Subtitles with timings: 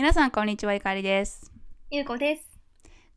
[0.00, 0.72] 皆さん、こんにちは。
[0.72, 1.52] ゆかりです。
[1.90, 2.58] ゆうこです。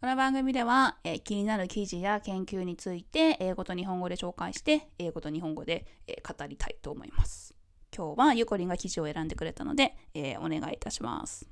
[0.02, 7.56] この番組では、えー気になる記事や研究について、英語と日本語で紹介して、英語と日本語で、えー語りたいと思います。
[7.96, 11.50] 今日はゆこりんが記事を選んでくれたので、えーお願いいたします。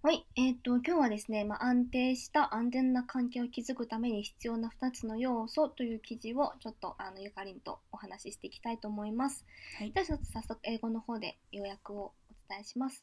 [0.00, 9.44] はい、えっ、と、今日はですね、まあ、安定した安全な関係を築くために必要な2つの要素という記事をちょっとあのゆかりんとお話ししていきたいと思います。
[9.76, 12.12] はいでは、ちょっと早速英語の方で要約をお
[12.48, 13.02] 伝えします。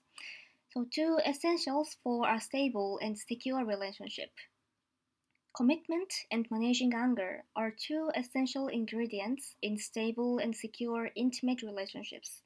[0.76, 4.32] So, two essentials for a stable and secure relationship.
[5.56, 12.42] Commitment and managing anger are two essential ingredients in stable and secure intimate relationships.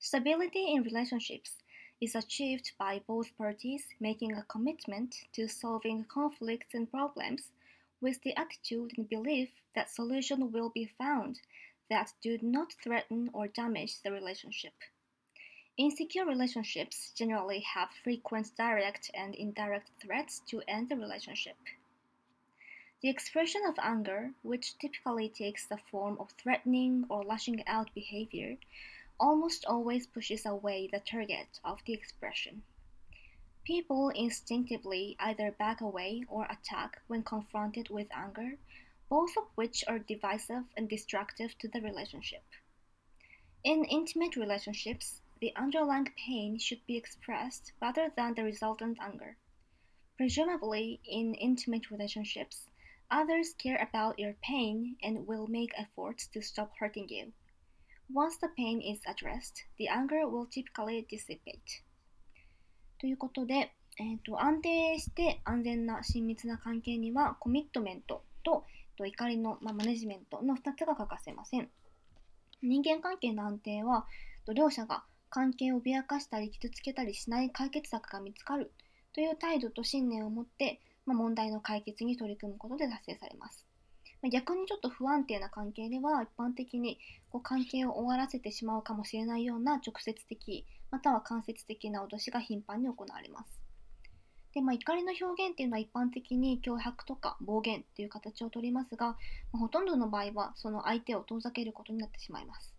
[0.00, 1.58] Stability in relationships
[2.00, 7.52] is achieved by both parties making a commitment to solving conflicts and problems
[8.00, 11.38] with the attitude and belief that solution will be found
[11.88, 14.74] that do not threaten or damage the relationship.
[15.78, 21.56] Insecure relationships generally have frequent direct and indirect threats to end the relationship.
[23.02, 28.56] The expression of anger, which typically takes the form of threatening or lashing out behavior,
[29.20, 32.62] almost always pushes away the target of the expression.
[33.62, 38.56] People instinctively either back away or attack when confronted with anger,
[39.10, 42.44] both of which are divisive and destructive to the relationship.
[43.62, 49.37] In intimate relationships, the underlying pain should be expressed rather than the resultant anger.
[50.17, 52.67] Presumably, in intimate relationships,
[53.09, 57.33] others care about your pain and will make efforts to stop hurting you.
[58.13, 61.81] Once the pain is addressed, the anger will typically dissipate.
[62.99, 71.69] ということで、えーと、安定して安全な親密な関係にはコミットメントとと怒りの、まあ、マネジメントの2つが欠かせません。
[72.61, 74.05] 人間関係の安定は、
[74.45, 75.03] と両者が
[75.36, 78.72] 関係を脅かしたり傷つけたりしない解決策が見つかる
[79.12, 83.66] という態度と信念を持って、まあ、問題の解決に取り組むことで達成されます。
[84.22, 86.98] まあ逆にちょっと不安定な関係では一般的に
[87.28, 93.60] こう関係を終わらせてしまうかもしれないような直接的または間接的な脅しが頻繁に行われます。
[94.54, 99.16] で、まあ、怒りの表現っていうのは一般的に脅迫とか暴言っていう形をとりますが、ま
[99.56, 102.75] あほとんどの場合はその相手を遠ざけることになってしまいます。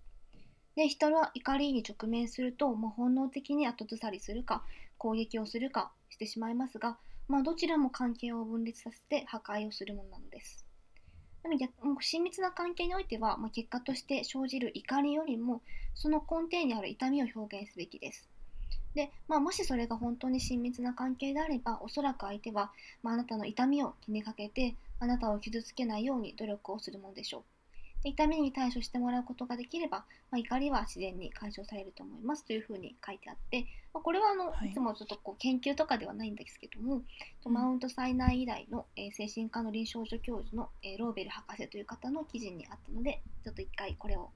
[0.78, 4.62] で、人は怒りに直面すると、まあ、本能的に後ずさりするか
[5.00, 10.64] 攻撃をするかしてしまいますが、まあ、どちらも関係を分裂させて破壊をするものなのです。
[11.42, 15.62] でも逆もう親密な関係においては、まあ、結果として生じる怒りよりも
[15.96, 18.30] その根底にある痛みを表現すべきです。
[18.94, 22.72] で、まあ、もしそれが本当に親密な関係であればおそらく相手は、
[23.02, 27.56] まあ、あなたの痛みを気にかけてあなたを傷つけないように努力をするものでしょう。
[28.03, 37.02] で痛みに対処してもらうことができれば、まあ、怒りは自然に解消されると思いますというふうに書いてあって、まあ、これはあの、はいい、つもちょっとこう研究とかではないんですけども、
[37.44, 44.29] とマウントサイナー以来の、えー精神科の臨床助教授の、えーローベル博士という方の記事にあったので、ちょっと一回これを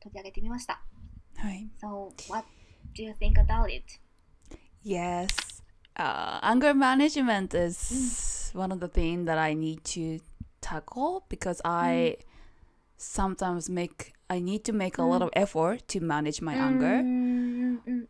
[0.00, 0.80] 取り上げてみました。
[1.36, 1.68] はい。
[1.80, 2.46] So, what
[2.94, 3.84] do you think about it?
[4.84, 5.28] Yes.
[5.96, 10.20] Uh, anger management is one of the things that I need to
[10.60, 12.16] tackle because I
[13.01, 16.97] sometimes make I need to make a lot of effort to manage my anger.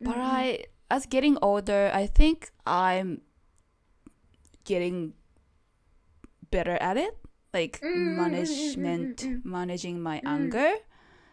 [0.02, 3.22] But I as getting older, I think I'm
[4.64, 5.14] getting
[6.52, 7.14] better at it.
[7.54, 9.46] Like Mm, mm, mm, mm, management mm, mm.
[9.46, 10.28] managing my Mm.
[10.38, 10.72] anger.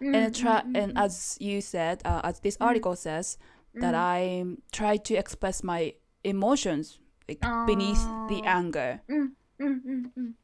[0.01, 3.39] and try and as you said uh, as this article says
[3.81, 5.95] that i try to express my
[6.25, 8.59] emotions like beneath the Ah.
[8.61, 10.35] anger うんうんうんうん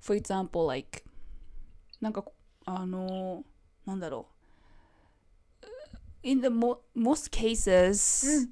[0.00, 1.02] for example like
[2.02, 2.24] なんか
[2.70, 3.44] あの
[3.84, 4.26] なんだろ
[5.62, 5.66] う
[6.22, 8.48] in the mo- most cases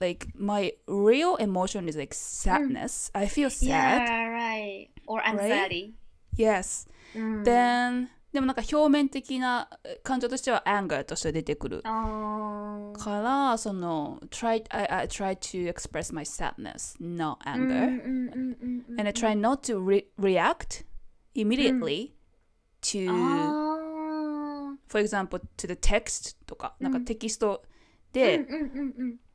[0.00, 4.88] like my real emotion is like sadness i feel sad Yeah, right.
[5.06, 5.94] Or anxiety.
[6.36, 9.68] yes うん then でもなんか表面的な
[10.02, 19.02] 感情としては anger として出てくるあーからその try I, I try to express my sadness not うん anger うんうんうんうん and
[19.08, 20.84] I try not to re- react
[21.34, 22.12] immediately
[22.83, 27.63] to, for example, to the text とか、なんかテキスト
[28.11, 28.45] で、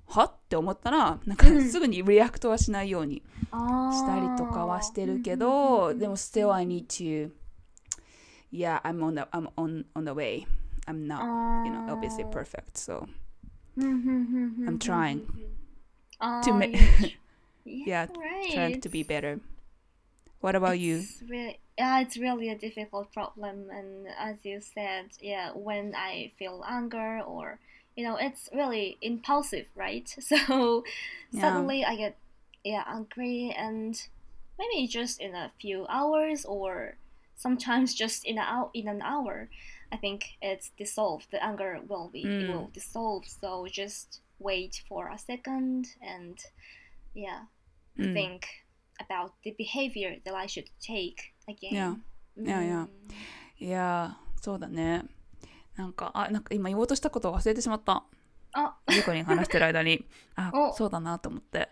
[0.07, 7.31] はって思ったら、なんかすぐにリアクトはしないようにしたりとかはしてるけど、でも still I need to,
[8.53, 10.47] yeah, I'm on the, I'm on, on the way.
[10.87, 11.23] I'm not,
[11.67, 12.79] you know, obviously perfect.
[12.79, 13.07] So
[13.79, 15.27] I'm trying
[16.21, 16.73] to make,
[17.65, 18.53] yeah, yeah right.
[18.55, 19.41] trying to be better.
[20.41, 21.05] What about you?
[21.29, 26.65] Really yeah, it's really a difficult problem, and as you said, yeah, when I feel
[26.69, 27.59] anger or
[27.97, 30.09] you know, it's really impulsive, right?
[30.21, 30.85] So
[31.33, 31.41] Yeah.
[31.41, 32.17] suddenly I get
[32.65, 33.95] yeah angry and
[34.59, 36.97] maybe just in a few hours or
[37.37, 39.49] sometimes just in a in an hour
[39.93, 42.49] i think it's dissolved the anger will be it Mm.
[42.49, 46.37] will dissolve so just wait for a second and
[47.15, 47.47] yeah
[47.97, 48.43] うん think
[49.01, 51.97] about the behavior that i should take again Yeah.
[52.37, 52.87] Yeah, yeah.
[52.87, 52.89] Mm.
[53.61, 55.05] いやーそうだね
[55.77, 58.05] なんかあなんか今言おうとしたことを忘れてしまった
[58.53, 60.05] あリコに話してる間に
[60.37, 61.69] あおそうだなと思って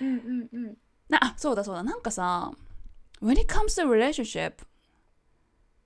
[0.00, 0.76] うんうんうん
[1.08, 2.50] なあそうだそうだなんかさ
[3.22, 4.54] when it comes to relationship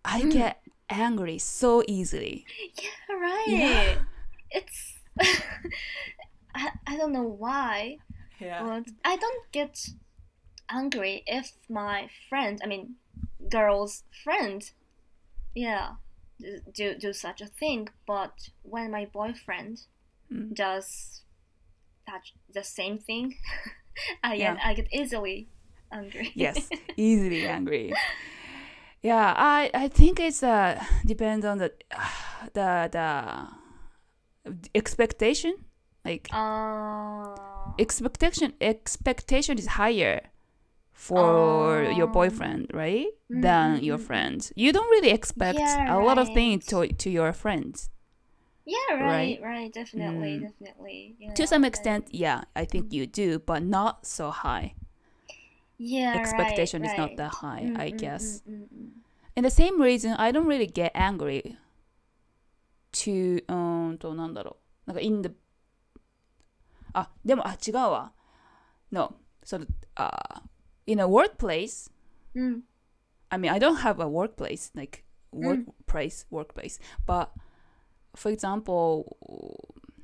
[0.04, 0.56] I うん get
[0.88, 2.44] angry so easily
[2.76, 3.48] Yeah, right.
[3.48, 3.98] Yeah.
[4.50, 5.00] It's
[6.54, 7.96] I, I don't know why,
[8.38, 9.78] but I don't get
[10.68, 12.96] angry if my friend, I mean,
[13.50, 14.70] girl's friend,
[15.54, 15.96] yeah,
[16.74, 17.88] do do such a thing.
[18.06, 19.76] But when my boyfriend
[20.30, 21.22] うん does
[22.06, 22.22] that
[22.52, 23.34] the same thing,
[24.24, 24.54] I Yeah.
[24.54, 25.48] get I get easily
[25.90, 26.32] angry.
[26.34, 27.92] yes easily angry
[29.02, 31.70] yeah i i think it's uh depends on the
[32.54, 33.08] the the
[34.74, 35.54] expectation
[36.04, 37.36] like Uh,
[37.78, 40.20] expectation expectation is higher
[41.01, 42.11] for your Oh.
[42.11, 44.05] boyfriend right Mm, than mm, your mm, mm.
[44.07, 46.33] friends you don't really expect Yeah, a lot of right.
[46.33, 47.89] things to to your friends
[48.65, 49.39] yeah, right, Right?
[49.41, 50.51] right, definitely, Mm.
[50.51, 51.15] definitely.
[51.19, 51.67] Yeah, to some right.
[51.71, 54.73] extent yeah i think you do but not so high
[55.77, 57.17] yeah, expectation right, is not right.
[57.17, 58.89] that high Mm, i mm, guess mm, mm, mm.
[59.37, 61.57] And the same reason, I don't really get angry
[62.93, 64.57] to, うーんと、なんだろ
[64.87, 64.89] う。
[64.89, 65.31] なんか in the,
[66.93, 68.11] あ、でも、あ、違うわ。
[68.91, 69.13] No,
[69.45, 69.63] so,
[69.95, 70.41] uh,
[70.86, 71.90] in a workplace,
[72.34, 72.62] うん、
[73.28, 77.28] I mean, I don't have a workplace, like, うん workplace, workplace, but,
[78.14, 79.04] for example,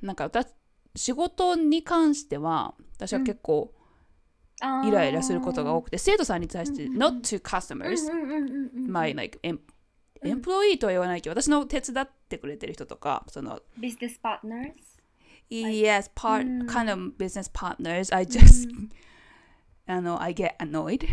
[0.00, 0.48] なんか私、
[0.94, 3.72] 仕事に関しては、私は結構
[4.84, 7.98] イライラすることが多くて、生徒さんに対して、not to customers,
[8.74, 9.38] my like
[10.22, 14.72] employee とは言わないけど私の手伝ってくれてる人とかその business partners
[15.50, 18.68] yes part うん kind of business partners I just
[19.88, 21.08] あの uh, I get annoyed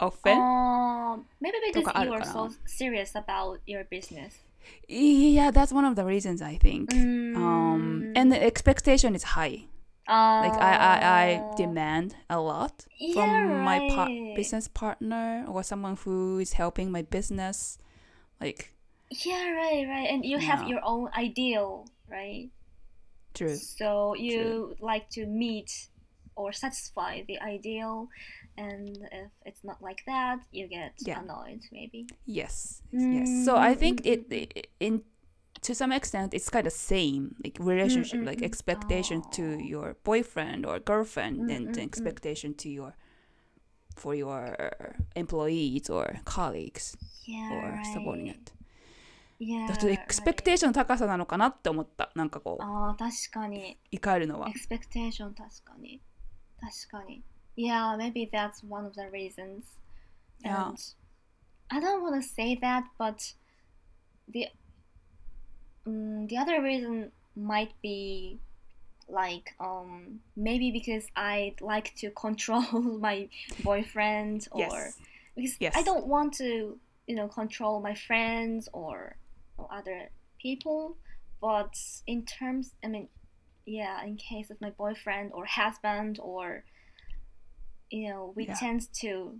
[0.00, 4.40] often、oh, maybe because you are so serious about your business.
[4.88, 6.92] Yeah that's one of the reasons I think.
[6.92, 8.42] um and the mm.
[8.42, 9.68] expectation is high.
[10.08, 11.56] Like I, I, I oh.
[11.56, 13.92] demand a lot yeah, from my right.
[13.92, 17.76] par business partner or someone who is helping my business.
[18.40, 18.72] Like
[19.10, 20.08] yeah right right.
[20.08, 20.48] And you yeah.
[20.48, 22.48] have your own ideal right?
[23.34, 23.56] True.
[23.56, 24.76] So you true.
[24.80, 25.88] like to meet
[26.37, 28.07] or satisfy the ideal,
[28.57, 31.19] and if it's not like that, you get Yeah.
[31.21, 32.07] annoyed, maybe.
[32.25, 33.29] Yes, yes.
[33.45, 35.03] So I think Mm, it, it in
[35.61, 38.45] to some extent it's kind of same like relationship, mm, like mm.
[38.45, 39.59] expectation to Oh.
[39.59, 41.85] your boyfriend or girlfriend, Mm, and mm, the mm.
[41.85, 42.95] expectation to your
[43.95, 44.57] for your
[45.15, 47.85] employees or colleagues Yeah, or right.
[47.93, 48.51] subordinate.
[49.39, 49.67] Yeah.
[49.67, 52.11] だとエクスペクテーションの高さなのかなって思った。
[52.15, 53.77] なんかこうああ、確かに。
[53.91, 54.47] 怒るのは。
[54.49, 56.01] expectation 確かに
[56.61, 57.21] 確かに
[57.55, 59.63] yeah maybe that's one of the reasons
[60.43, 60.69] Yeah.
[60.69, 60.77] and
[61.69, 63.33] I don't want to say that but
[64.29, 64.47] the
[65.85, 68.39] um, the other reason might be
[69.09, 72.61] like um maybe because I like to control
[72.99, 73.27] my
[73.63, 74.99] boyfriend or Yes.
[75.35, 75.73] because Yes.
[75.75, 76.77] I don't want to
[77.07, 79.15] you know control my friends or,
[79.57, 80.09] or other
[80.41, 80.95] people
[81.41, 81.75] but
[82.07, 83.09] in terms I mean
[83.67, 86.63] yeah in case of my boyfriend or husband or
[87.89, 88.55] you know we Yeah.
[88.55, 89.39] tend to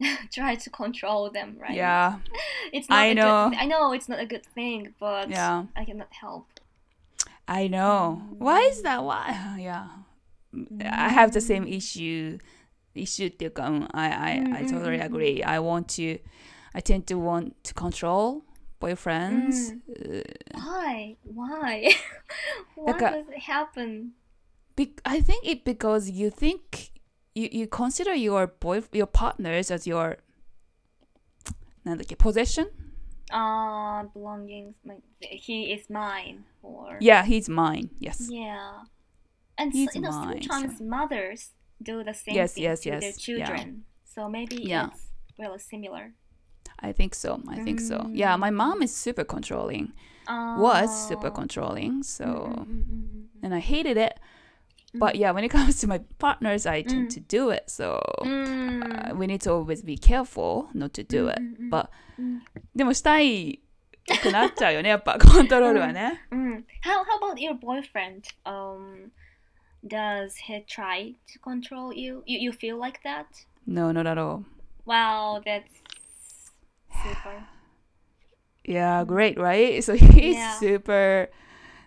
[0.33, 2.19] try to control them right Yeah,
[2.71, 3.49] it's not I a know.
[3.49, 5.65] good, I know it's not a good thing but yeah.
[5.75, 6.47] I cannot help
[7.45, 8.21] I know.
[8.39, 9.03] Why is that?
[9.03, 9.57] Why?
[9.59, 9.87] Yeah.
[10.81, 12.37] I have the same issue.
[12.95, 15.43] Issue っていうか、うん I, I, I totally agree.
[15.43, 16.21] I want to,
[16.73, 18.43] I tend to want to control
[18.80, 19.72] boyfriends.
[19.88, 20.20] Mm.
[20.20, 20.22] Uh,
[20.54, 21.16] Why?
[21.24, 21.92] Why?
[22.74, 24.12] what does it happen?
[24.76, 26.92] Be- I think it because you think
[27.34, 30.18] you, you consider your boy your partners as your
[32.18, 32.68] possession.
[33.30, 34.76] Ah, uh, belongings.
[34.84, 37.90] Like, he is mine, or yeah, he's mine.
[37.98, 38.28] Yes.
[38.30, 38.84] Yeah,
[39.58, 40.84] and so, you know, mine, sometimes so.
[40.84, 41.50] mothers
[41.82, 43.00] do the same yes, thing yes, to yes.
[43.02, 43.58] their children.
[43.58, 44.14] Yeah.
[44.14, 44.88] So maybe yeah.
[44.92, 45.08] it's
[45.38, 46.14] really similar.
[46.79, 47.39] I think so.
[47.47, 48.09] I think so.
[48.11, 49.93] Yeah, my mom is super controlling.
[50.27, 51.31] Was super Oh.
[51.31, 52.03] controlling.
[52.03, 54.19] So Mm, mm, mm, mm, and I hated it.
[54.95, 57.13] But yeah, when it comes to my partners, I tend Mm.
[57.15, 57.69] to do it.
[57.69, 59.11] So mm.
[59.11, 61.39] uh, we need to always be careful not to do it.
[61.39, 61.69] Mm, mm, mm.
[61.69, 62.41] But うん
[62.75, 63.59] でもしたい
[64.21, 66.21] くなっちゃうよね、やっぱコントロールはね。
[66.31, 66.63] Mm.
[66.83, 68.23] How how about your boyfriend?
[68.45, 69.11] Um,
[69.85, 72.21] does he try to control you?
[72.25, 73.25] You you feel like that?
[73.65, 74.43] No, not at all.
[74.85, 75.63] Wow, that's
[77.02, 77.42] super.
[78.64, 79.82] Yeah, great, right?
[79.82, 80.58] So he's Yeah.
[80.58, 81.30] super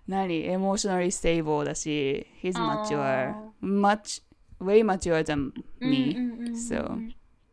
[0.08, 3.52] 何 emotionally stable だし he's mature Oh.
[3.62, 4.22] much
[4.60, 6.98] way mature than me、Mm, mm, mm, So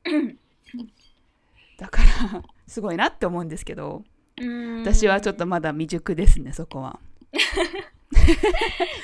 [0.04, 0.36] mm,
[1.78, 4.02] だからすごいなって思うんですけど
[4.36, 4.80] mm.
[4.80, 6.98] 私はちょっとまだ未熟ですねそこは。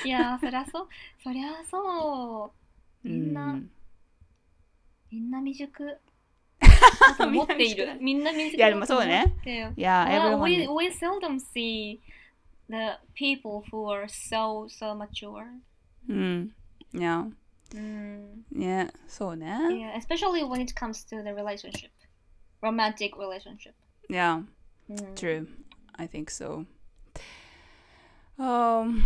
[0.03, 0.87] いやーそりゃそう
[1.23, 2.51] そりゃそ
[3.03, 3.69] うみんな、うん
[5.11, 5.97] みんな未熟
[6.84, 12.00] だ と思っているみんな未熟いやでもそうねだと思ってよ Yeah, Well, everyone we, we seldom see
[12.68, 15.44] the people who are so so mature
[16.08, 16.54] うん。
[16.92, 17.26] いや、
[17.72, 18.26] mm.
[18.52, 19.46] ね、そうね。
[19.70, 21.90] yeah especially when it comes to the relationship
[22.62, 23.74] romantic relationship
[24.08, 24.42] Yeah,
[24.90, 25.14] mm.
[25.14, 25.46] true.
[25.94, 26.66] I think so.
[28.38, 29.04] Um,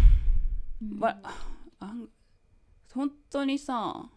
[0.81, 1.17] but
[1.81, 1.95] あ
[2.95, 4.09] 本当にさ、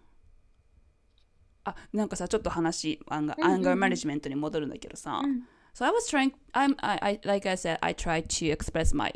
[1.64, 3.54] あ、なんかさ、ちょっと話、アンガうんうんうん。
[3.54, 5.42] アンガーマネジメントに戻るんだけどさ、うん。
[5.74, 9.12] So I was trying, I'm, I, I, like I said, I tried to express my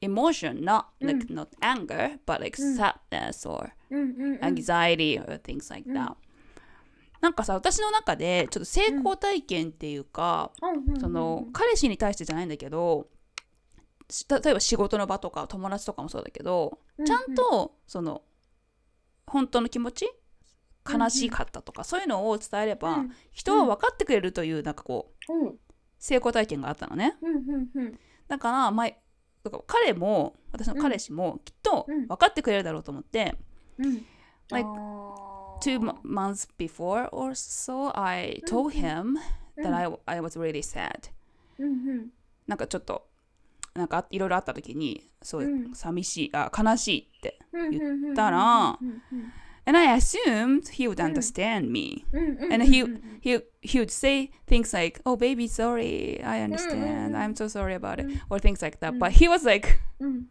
[0.00, 6.14] emotion, not like not anger, but like sadness or うんうんうん anxiety or things like that.
[7.20, 13.08] なんかさ、私の中でちょっと成功体験っていうか、うんうんその彼氏に対してじゃないんだけど、
[14.08, 18.22] し例えば仕事の場とか友達とかもそうだけど、ちゃんとその
[19.26, 20.10] 本当の気持ち
[20.88, 23.12] 悲しかったとか、そういうのを伝えれば、うん。
[23.32, 25.58] 人は分かってくれるというなんかこううん。
[25.98, 27.16] 成功体験があったのね。
[27.20, 27.98] うんうんうん。
[28.28, 28.86] だから、まあ、
[29.42, 32.06] だから彼も私の彼氏もきっとうん。
[32.06, 33.36] 分かってくれるだろうと思って、
[33.78, 34.04] うん。
[34.50, 34.68] Like,
[35.60, 39.16] two mo- months before or so I told him
[39.62, 41.10] that I, I was really sad.
[41.58, 42.08] うんうん
[42.46, 43.06] なんかちょっと
[43.74, 45.74] なんかいろいろあった時にそううん。
[45.74, 47.70] 寂しいあ悲しいってうん。
[47.70, 49.32] 言ったらうんうん
[49.70, 52.04] and I assumed he would understand me
[52.50, 52.82] and he
[53.20, 58.00] he he would say things like oh baby sorry I understand I'm so sorry about
[58.00, 60.24] it or things like that but he was like うん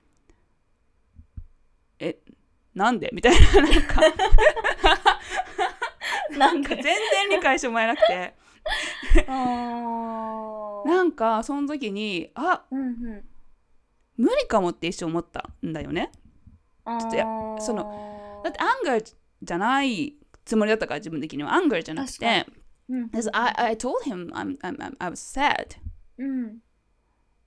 [1.99, 2.17] え
[2.75, 4.01] なんでみたいななんか
[6.37, 6.93] なんか全然
[7.29, 8.33] 理解してもらえなくて
[9.25, 13.23] なんかその時にあうんうん
[14.17, 16.11] 無理かもって一瞬思ったんだよね
[16.83, 20.15] あっとやーそのだって anger じゃない
[20.45, 21.53] つもりだったから自分的には。
[21.53, 22.45] anger じゃなく確て
[22.89, 23.09] うん。
[23.33, 25.77] I, I told him I'm, I'm, I'm, I was sad.
[26.17, 26.59] うん。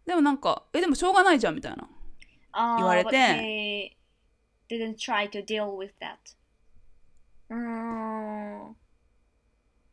[0.07, 1.89] でもなんかえでもしょうがないじゃんみたいな。
[2.79, 3.97] 言われて。
[4.69, 6.17] didn't try to deal with that.
[7.51, 8.77] うーん。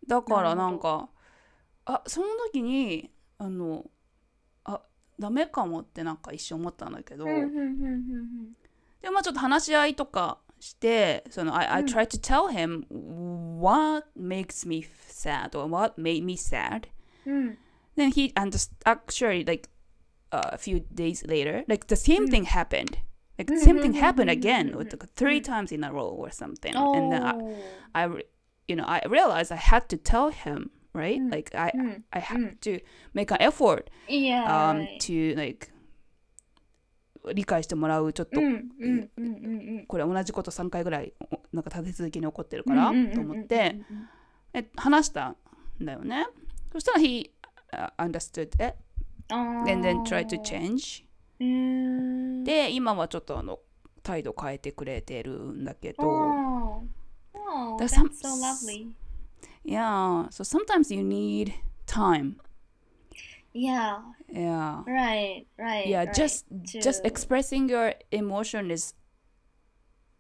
[0.08, 1.10] だからなんか
[1.86, 3.86] あその時にあの
[4.64, 4.82] あ
[5.20, 12.85] ダメかもってなんか一瞬思ったんだけど、でもまあちょっと話し合いとかしてその I, I うん tried to tell him
[13.61, 16.89] what makes me sad or what made me sad
[17.27, 17.59] うん
[17.97, 19.69] then he understood actually like
[20.33, 22.99] uh, a few days later like the same thing happened
[23.39, 26.75] like the same thing happened again with like three times in a row or something
[26.75, 27.57] and then I, おー
[27.95, 28.25] I re-
[28.69, 32.59] you know I realized I had to tell him right like I うん I had
[32.63, 32.81] to
[33.13, 35.01] make an effort Yeah um right.
[35.01, 35.71] to like
[37.34, 38.40] 理解してもらうちょっと
[39.88, 43.80] これ同じこと3回ぐらいおなんか立て続けに起こってるからと思って
[44.54, 45.36] え話したん
[45.86, 46.28] だよね？
[46.72, 47.30] そしたら he
[47.74, 48.76] uh, understood it
[49.30, 51.04] and then tried to change
[52.44, 53.60] で今はちょっとあの
[54.04, 56.84] 態度変えてくれてるんだけど Oh,
[57.36, 58.90] oh, that's so lovely.
[59.66, 61.52] yeah so sometimes you need
[61.86, 62.36] time
[63.57, 63.99] Yeah,
[64.29, 65.87] yeah right, right.
[65.87, 66.13] yeah right.
[66.15, 68.95] just to- just expressing your emotion is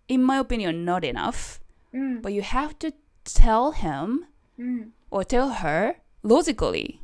[0.09, 1.61] in my opinion not enough
[1.93, 2.93] うん、 but you have to
[3.25, 4.27] tell him
[4.59, 7.01] うん、 or tell her logically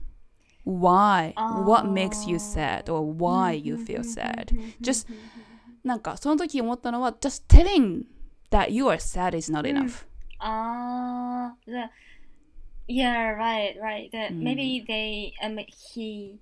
[0.64, 1.32] why
[1.66, 2.38] what makes you Ah.
[2.38, 5.08] sad or why you feel sad うん just
[5.82, 8.04] なんかその時思ったのは just telling
[8.50, 10.06] that you are sad is not enough
[10.38, 11.90] あー the
[12.87, 15.57] yeah right right that うん maybe they um
[15.93, 16.37] he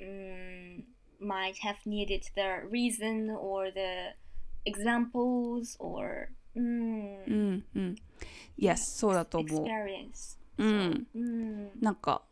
[0.00, 0.82] um,
[1.20, 4.14] might have needed the reason or the
[4.64, 7.94] examples or うんうんうん
[8.58, 12.22] yes そうだと思う experience うんうんなんか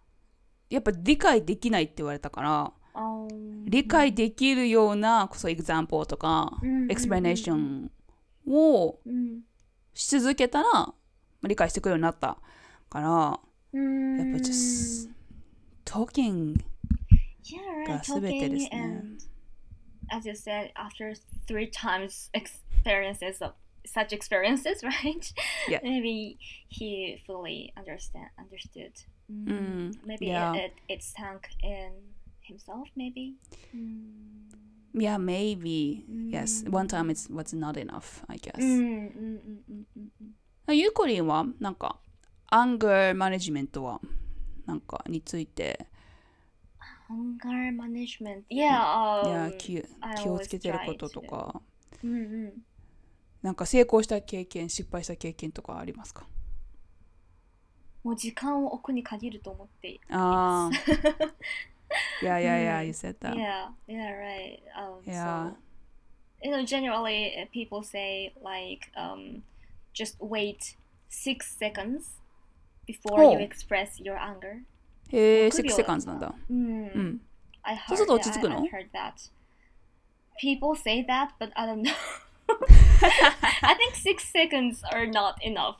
[0.70, 3.28] やっぱ理解できないって言われたからあー
[3.66, 6.52] 理解できるようなそう example とか
[6.88, 7.88] explanation
[8.46, 9.40] をうん
[9.94, 10.94] し続けたらま
[11.44, 12.38] あ理解してくれるようになった
[12.89, 13.39] から
[13.73, 15.09] うんやっぱ just
[15.85, 16.55] talking
[17.43, 18.21] Yeah, が right.
[18.21, 18.79] 全てです Talking ね。
[18.79, 19.17] and
[20.09, 21.13] as you said, after
[21.47, 23.53] three times experiences of
[23.85, 25.33] such experiences, right?
[25.67, 25.79] Yeah.
[25.83, 26.37] Maybe
[26.69, 28.93] he fully understand understood.
[29.31, 30.53] Mm, maybe yeah.
[30.53, 31.91] it, it sank in
[32.41, 32.87] himself.
[32.95, 33.35] Maybe.
[33.75, 34.51] Mm.
[34.93, 36.05] Yeah, maybe.
[36.29, 36.63] Yes.
[36.63, 36.69] Mm.
[36.69, 38.55] One time it was not enough, I guess.
[38.57, 40.11] うんうんうんうんうん
[40.67, 41.99] うんゆうこりんはなんか
[42.50, 44.00] アングルマネジメントは
[44.64, 45.86] なんかについて。
[47.10, 49.84] アングルマネジメント yeah,、um, いや気、
[50.22, 51.60] 気をつけてることとか。
[53.42, 56.26] なんか成功した経験、失敗した経験とかありますか？
[58.02, 60.00] もう時間を奥に限ると思って。
[60.10, 60.76] ああ。
[62.22, 63.34] いやいやいや、言ってた。
[63.34, 64.58] いや、いや、right。
[65.06, 65.54] いや。
[66.42, 69.42] Generally, people say, like,、um,
[69.92, 70.76] just wait
[71.10, 72.20] six seconds.
[72.87, 73.41] before you Oh.
[73.41, 74.63] express your anger.
[75.11, 76.33] へえ、6六秒 seconds なんだ。
[76.49, 76.87] うん。
[76.87, 77.21] うん。
[77.63, 79.13] I そうする heard, と落ち着く I, の I've heard that.
[80.41, 81.91] People say that, but I don't know.
[83.61, 85.75] I think six seconds are not enough.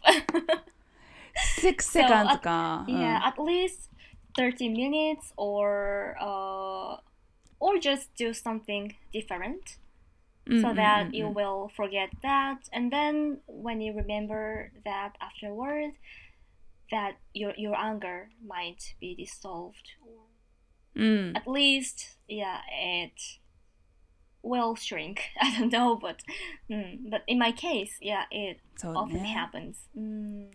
[1.62, 2.86] 6 seconds か。
[2.88, 3.90] うん yeah, at least
[4.38, 6.98] 30 minutes or uh,
[7.60, 9.78] or just do something different
[10.46, 15.12] うんうん so うん that you うん will forget that and then when you remember that
[15.20, 15.94] afterward
[16.91, 19.75] That your your anger might be dissolved
[20.97, 21.33] ん。
[21.37, 23.13] at least yeah it
[24.43, 26.17] will shrink i don't know but
[26.71, 29.35] mm, but in my case yeah it often ね。
[29.35, 30.49] happens mm.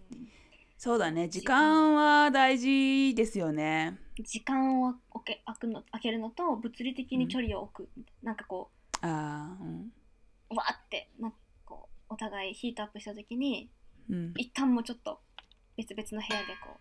[0.84, 1.30] そうだね。
[1.30, 3.98] 時間は大事ですよね。
[4.22, 7.90] 時間を置け開くの開けるのと物理的に距離を置く、
[8.22, 9.94] なんかこああ、うん。
[10.52, 13.72] うわーってなんかこうお互いヒートアップした時に
[14.10, 14.34] うん。
[14.36, 15.22] 一旦もうちょっと
[15.78, 16.80] 別々の部屋でこ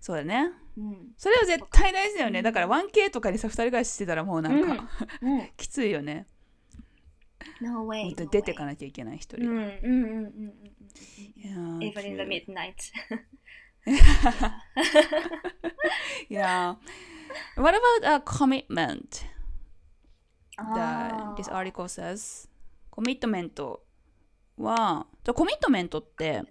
[0.00, 0.52] そうだね。
[0.76, 2.42] ううんそれは絶対大事だよね。
[2.42, 4.88] だから 1K とかにさ、2人暮らししてたらもうなんか、
[5.20, 6.26] うん きついよね。
[7.60, 9.48] No も way 出てかなきゃいけない一人。
[9.50, 10.54] うんうんうんうん
[11.36, 12.74] いやー Even in the midnight
[16.28, 16.76] Yeah.
[17.56, 19.24] What about a commitment?
[20.58, 22.48] あ The, ー this article says
[22.90, 23.84] コミットメント
[24.56, 26.42] はじゃあコミットメントって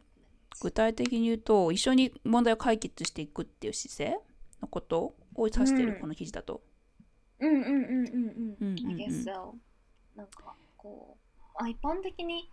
[0.62, 4.20] 具体的に言うと一緒に問題を解決していくっていう姿勢
[4.62, 6.62] のことを指してる、この記事だと。
[7.40, 8.58] うんうんうんうんうん。
[8.62, 9.52] うんうんうん、I guess so.
[10.16, 12.50] なんかこう、まあ、一般的に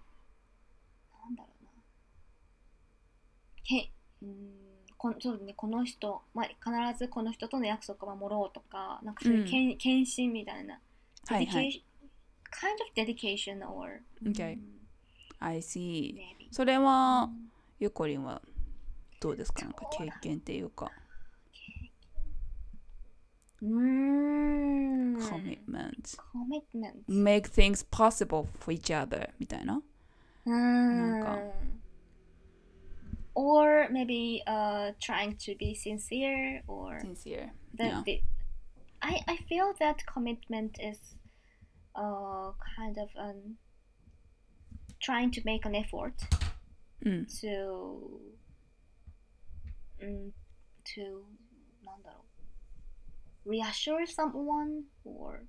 [1.12, 1.70] なんだろうな。
[3.62, 4.62] けうん
[4.98, 10.80] こそうね、この人、まあ、必ずこの人との約束を守ろうとか、なんかそういうけん、うん、みたいな。
[11.26, 11.84] はいはい。
[12.52, 14.02] Kind of dedication or.
[14.24, 14.58] Okay.、
[15.40, 16.14] I see.
[16.52, 18.41] それは、うんゆこりんは
[19.19, 20.91] どうですかなんか経験っていうか、
[23.61, 29.81] うーん commitment commitment make things possible for each other みたいな。
[30.45, 31.51] うーなんかん
[33.35, 38.01] or maybe uh trying to be sincere or sincere the, Yeah.
[38.03, 38.21] the
[39.01, 40.99] I, I feel that commitment is
[41.95, 43.57] uh kind of um
[44.99, 46.13] trying to make an effort
[47.05, 47.25] うん。
[47.25, 48.19] to
[50.01, 50.31] um,
[50.83, 51.23] to
[51.83, 52.25] なんだろ
[53.45, 55.45] う reassure someone or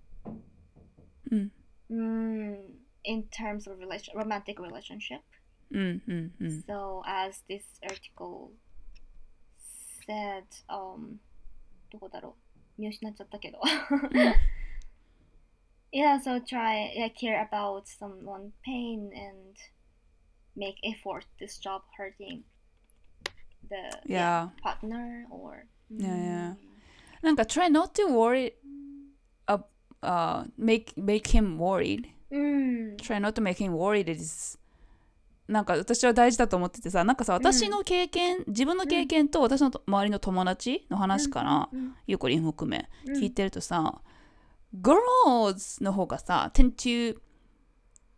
[1.31, 1.53] うん。
[1.91, 2.57] mm,
[3.05, 5.21] in terms of relation romantic relationship
[5.71, 6.65] うんうんうん。
[6.67, 8.53] So, as this article
[10.07, 11.19] said, um,
[11.91, 12.37] どこだろ
[12.79, 13.61] う見失っちゃったけど。
[15.93, 19.57] yeah, so try, yeah, care about someone's pain and
[20.56, 22.44] make effort to stop hurting
[23.70, 24.50] the Yeah.
[24.62, 25.66] partner or.
[25.90, 26.56] Yeah, yeah.
[27.22, 28.54] なんか try not to worry
[29.48, 29.62] uh,
[30.02, 32.96] uh, make, make him worried うん。
[32.98, 34.58] try not to make him worried is
[35.48, 44.02] なんか私は大事だと思っててさなんかさ私の経験、自分の経験と私のと周りの友達の話から、うんゆうこりん含めうん聞いてるとさ、
[44.82, 47.18] girls の方がさ tend to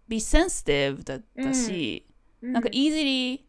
[0.07, 2.05] be sensitive だったし、
[2.41, 3.41] うんなんか easily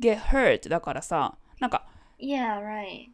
[0.00, 1.86] get hurt だからさなんか
[2.18, 3.08] Yeah, right.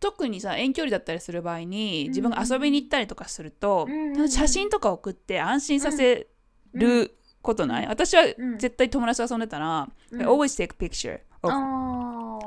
[0.00, 6.28] 特にさ遠距離だったりする場合に自分が遊びに行ったりとかすると、うん写真とか送って安心させ
[6.72, 11.52] ることない、私はうん絶対友達と遊んでたら、うん I always take picture of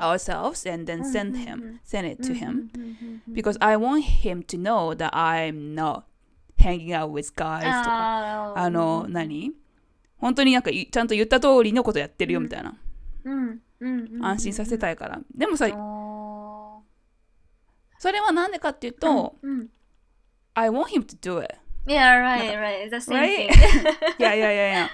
[0.00, 4.02] ourselves and then うん send him ん send it to うん him because I want
[4.02, 6.04] him to know that I'm not
[6.58, 9.52] hanging out with guys とかあの何
[10.22, 12.78] 本当になんかいちゃんと言った通りのことやってるよみたいな、
[13.24, 13.32] うん。
[13.34, 13.60] うん。
[13.80, 14.08] うん。
[14.14, 14.24] うん。
[14.24, 15.20] 安心させたいから。
[15.36, 16.78] でもさあ
[17.98, 19.68] それはなんでかっていうと、ーうん。
[20.54, 21.56] I want him to do it.
[21.86, 22.88] Yeah, right, right.
[22.88, 23.48] The same Right?
[23.48, 24.20] thing.
[24.20, 24.90] いやいやいやいや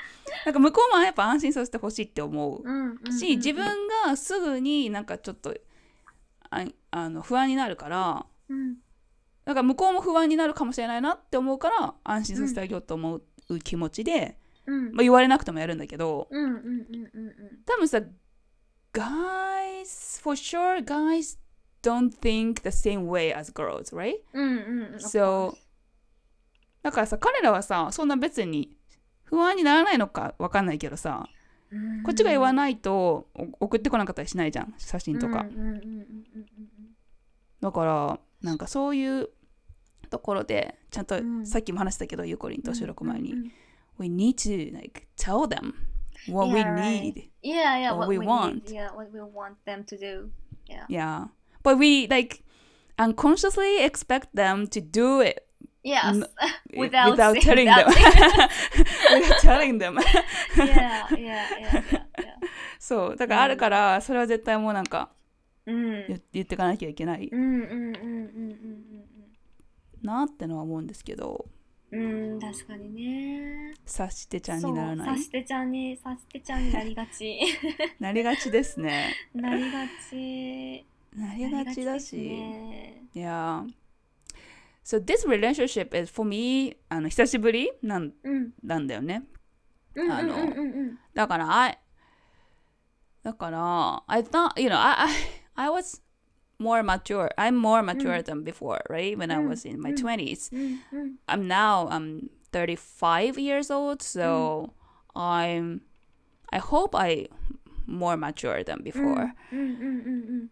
[0.47, 2.81] なんか向こうもやっぱ安心させてほしいって思ううん。
[2.81, 2.99] うん。
[3.05, 3.13] うん。
[3.13, 3.67] し自分
[4.07, 5.55] がすぐになんかちょっと
[6.49, 8.77] ああの不安になるからうん。
[9.45, 13.17] だから向こうも不安になるかもしれないなって思うから安心させてあげようと思
[13.51, 14.38] う気持ちで、
[14.69, 14.93] うん。
[14.93, 17.35] まあ、言われなくてもやるんだけどうんうんうんうんうん。
[17.65, 18.01] 多分さ
[18.93, 21.39] guys for sure guys
[21.83, 24.17] don't think the same way as girls right?
[24.33, 25.55] うんうんうん So
[26.83, 28.77] だからさ彼らはさそんな別に
[29.25, 31.29] 不安にならないのかわかんないけどさ
[32.05, 35.85] こっちが言わいないとお送ってこなかったりしないじゃん写真とか、うんうんうんうんうん
[37.61, 39.29] だからなんかそういう
[40.11, 41.47] ところでちゃんと、うん。
[41.47, 43.53] さっきも話したけどゆうこりんと収録前に、うんうん
[43.99, 45.75] We need to like tell them
[46.29, 47.03] what we Yeah, right.
[47.03, 48.65] need Yeah, yeah, What what we we want.
[48.69, 48.75] need.
[48.75, 50.31] Yeah, what we want them to do.
[50.69, 50.85] Yeah.
[50.89, 51.25] yeah
[51.63, 52.45] but we like
[52.99, 55.45] unconsciously expect them to do it
[55.83, 56.17] Yes.
[56.77, 59.97] Without without telling them without telling them
[60.57, 61.83] yeah, yeah, yeah, yeah,
[62.19, 62.35] yeah.
[62.79, 65.11] そうだからあるからそれは絶対もうなんか
[65.67, 69.05] うん言言っていかなきゃいけないうんうんうんうんうん
[70.03, 71.47] なってのは思うんですけど
[71.91, 73.75] うんうん確かにね。
[73.87, 75.17] 察してちゃんにならない？
[75.19, 77.39] さしてちゃんにさしてちゃんになりがち。
[77.99, 79.15] なりがちですね。
[79.35, 80.87] なりがち。
[81.17, 83.03] なりがちだし、ね。
[83.15, 83.67] Yeah.
[84.85, 89.23] So this relationship is for me あの久しぶりなんうんなんだよね。
[89.95, 90.13] うん。
[90.13, 90.99] あのうんうんうん。
[91.15, 91.79] だから I
[93.23, 95.09] だから I thought you know I I,
[95.55, 96.03] I was
[96.59, 97.31] more mature.
[97.39, 99.17] I'm more mature than before, right?
[99.17, 100.51] When I was in my 20s.
[100.53, 104.71] うんうん I'm now I'm 35 years old, so
[105.15, 105.81] I'm
[106.51, 107.29] I hope I
[107.87, 110.49] more mature than うん before.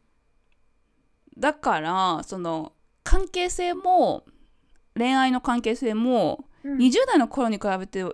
[1.39, 2.73] だからその
[3.05, 4.25] 関係性も
[4.97, 8.13] 恋愛の関係性もうん20代の頃に比べて比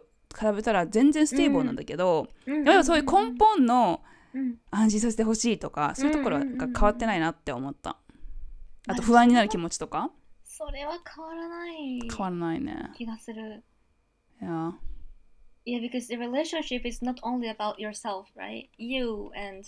[0.56, 4.11] べたら全然 stable なんだけど、うんやっぱそういう根本のうん
[4.70, 7.96] 安心させてほしいとかそういうところが変わってないなって思った
[8.88, 10.10] あとまあ不安になる気持ちとか
[10.44, 13.62] それは変わらない変わらないね気がする
[14.40, 14.72] いや
[15.64, 18.68] Yeah, because the relationship is not only about yourself, right?
[18.78, 19.64] You and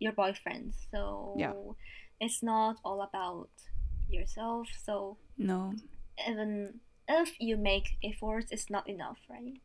[0.00, 0.72] your boyfriend.
[0.90, 1.52] So Yeah.
[2.20, 3.48] it's not all about
[4.08, 4.66] yourself.
[4.86, 5.74] So no
[6.26, 9.60] even if you make efforts, it's not enough, right?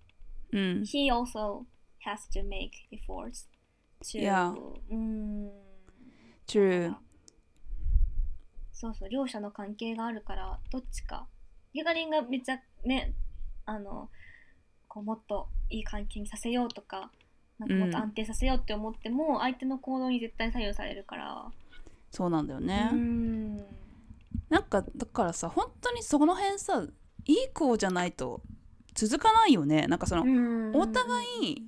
[0.51, 1.65] うん He also
[2.05, 3.47] has to make efforts.
[4.03, 4.53] Yeah.
[4.89, 5.51] うん。
[6.47, 6.93] true
[8.71, 11.27] そうそう、両者の関係があるから、どっちか。
[11.73, 13.13] ギガリンがめっちゃね、
[13.65, 14.09] あの、
[14.87, 17.11] こうもっといい関係にさせようとか、
[17.57, 21.51] なんかもっと安定させようって思っても、相手の行動に絶対左右されるから。
[22.11, 23.57] そうなんだよね、うん。
[24.49, 26.83] なんかだからさ本当にその辺さ
[27.25, 28.41] いい子じゃないと
[28.95, 31.63] 続かないよねなんかその、うんお互い、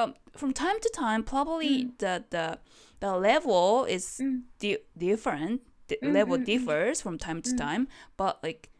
[0.00, 1.98] um, from time to time, probably mm.
[1.98, 2.58] the, the
[3.00, 4.42] the level is mm.
[4.58, 5.62] di different.
[5.88, 6.12] The mm -hmm.
[6.12, 6.46] level mm, mm.
[6.46, 7.58] differs from time to mm.
[7.58, 7.82] time,
[8.16, 8.70] but like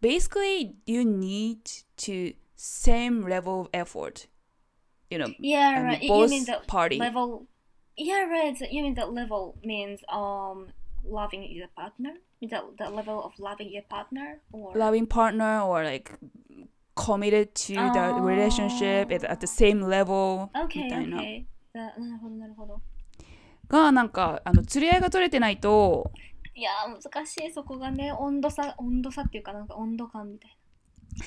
[0.00, 1.62] basically, you need
[2.06, 2.12] to
[2.56, 4.28] same level of effort.
[5.10, 6.08] You know, yeah, right.
[6.08, 7.46] Both you mean the party level.
[7.96, 8.56] Yeah, right.
[8.72, 10.72] You mean that level means um
[11.04, 12.14] loving your partner?
[12.50, 16.12] That the level of loving your partner or loving partner or like
[16.94, 18.24] committed to the Oh.
[18.24, 21.16] relationship at, the same level Okay, みたいな.
[21.72, 22.80] ななるほどなるほど。
[23.68, 26.10] がなんかあの釣り合いが取れてないと
[26.54, 30.56] いやー難しいそこがね温度差温度差っていうかなんか温度感みたい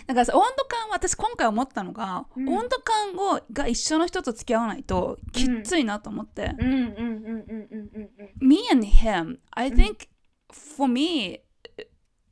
[0.05, 6.55] なんかさ温度感は私今回思ったのが、うん温度感をが一緒の人と付き合わないときっついなと思って、な。
[6.59, 8.47] うんうんうんうんうんうんうん。
[8.47, 10.07] me and him I うん think
[10.51, 11.41] for me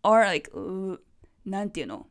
[0.03, 1.01] are like う
[1.45, 2.07] なんていうの？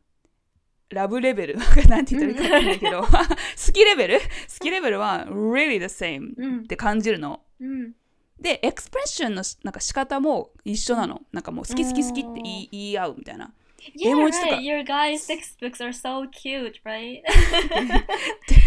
[0.89, 1.57] ラブレベル。
[1.89, 3.01] なんて言ったらいいかわかんないけど。
[3.07, 4.19] 好きレベル？
[4.19, 4.25] 好
[4.59, 6.59] きレベルは really the same うん。
[6.59, 7.41] って感じるの。
[7.59, 7.93] うん。
[8.39, 11.21] でエクスプレッションのしなんか仕方も一緒なの。
[11.31, 13.53] なんかもう好き好き好きって言い言い合うみたいな。
[13.95, 14.55] Yeah, か。
[14.55, 14.61] right.
[14.61, 17.21] Your guys' textbooks are so cute, right?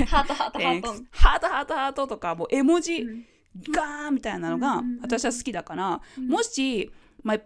[0.07, 0.88] ハートハートハート。
[1.11, 3.26] ハートハートハートとかもう絵文字うん。
[3.70, 6.28] ガーンみたいなのが私は好きだから、うん。
[6.28, 6.90] もし
[7.22, 7.40] my,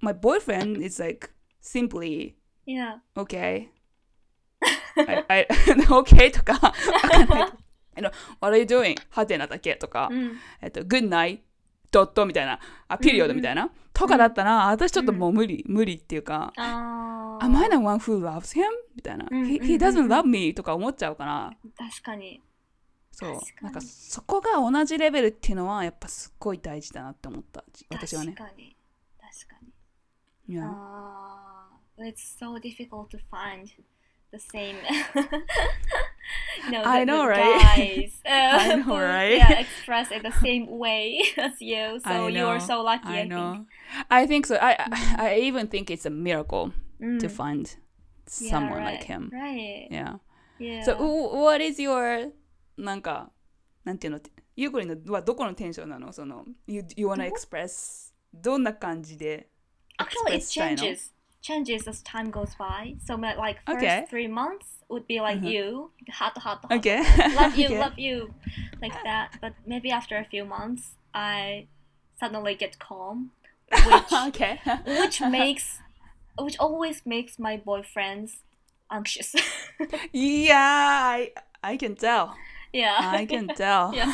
[0.00, 1.30] my boyfriend is like
[1.62, 2.34] simply
[2.66, 2.96] Yeah.
[3.14, 3.68] okay
[5.06, 5.48] I, I,
[5.88, 6.72] okay とかわ
[7.10, 7.52] かんない
[7.96, 8.96] you know, what are you doing?
[9.10, 10.38] はてなだけとか、うん。
[10.60, 11.40] えっと good night
[11.90, 18.64] ドットみたいなあピリオドみたいな、とかだったら私ちょっともう無理、無理っていうか Am I the one who loves him?
[18.94, 21.52] みたいな、うんうん he, he doesn't love me とか思っちゃうから。
[21.76, 22.42] 確かに。
[23.12, 23.40] そう。
[23.62, 27.64] なんかそこが同じレベルっていうのはやっぱすっごい大事だなって思った。
[27.90, 28.34] 私はね。
[28.36, 28.76] 確かに。
[29.18, 29.56] 確か
[30.48, 30.54] に。
[30.54, 30.64] いや。
[30.66, 33.70] あ it's so difficult to find
[34.31, 34.77] the same.
[36.65, 37.61] you know, I the- know, the right?
[37.75, 39.37] Guys, uh, I know, who, right?
[39.37, 41.99] Yeah, express it the same way as you.
[41.99, 43.07] So I you are know, so lucky.
[43.09, 43.65] I, I know.
[44.09, 44.55] I think so.
[44.55, 45.19] I, Mm.
[45.19, 47.19] I I even think it's a miracle think.
[47.19, 47.31] to Mm.
[47.31, 47.75] find
[48.39, 49.29] Yeah, someone right, like him.
[49.33, 49.87] Right.
[49.91, 50.17] Yeah.
[50.59, 50.83] Yeah.
[50.85, 52.31] So w- what is your
[52.77, 53.31] なんか
[53.83, 54.19] なんていうの
[54.55, 59.49] ゆうこりんのはどこのテンションなのその you you wanna express どんな感じで
[59.97, 61.13] Actually, it express したいの changes.
[61.42, 62.96] Changes as time goes by.
[63.06, 64.06] So my- like first Okay.
[64.10, 65.50] three months would be like Mhm.
[65.52, 66.72] you, hot, hot, hot.
[66.78, 67.00] Okay.
[67.34, 67.78] Love you, Okay.
[67.78, 68.34] love you,
[68.82, 69.36] like that.
[69.40, 71.66] But maybe after a few months, I
[72.18, 73.30] suddenly get calm,
[73.70, 74.60] which okay.
[74.86, 75.80] which makes
[76.38, 78.42] which always makes my boyfriends
[78.90, 79.34] anxious.
[80.12, 80.58] yeah,
[81.16, 82.34] I I can tell.
[82.75, 82.97] yeah.
[82.99, 83.93] I can tell.
[83.93, 84.13] Yeah.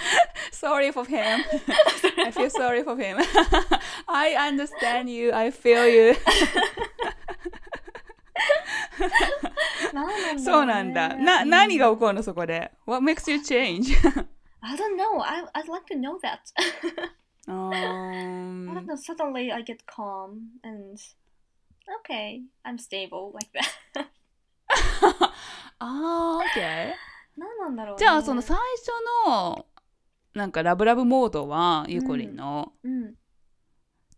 [0.51, 1.43] sorry for him.
[2.17, 3.17] I feel sorry for him.
[4.07, 5.31] I understand you.
[5.33, 6.15] I feel you.
[10.37, 11.15] そうなんだ。
[11.15, 13.95] な、何が起こるのそこで ?What makes you change?
[14.61, 15.21] I don't know.
[15.21, 16.39] I I'd like to know that.
[17.47, 18.95] I don't um, know.
[18.95, 20.97] Suddenly I get calm and
[21.99, 24.07] okay, I'm stable like that.
[25.79, 26.93] あー、OK。
[27.38, 28.90] 何なんだろう、ね、じゃあ、その最初
[29.26, 29.66] の、
[30.34, 33.14] なんかラブラブモードは、ゆうこりんの、うん。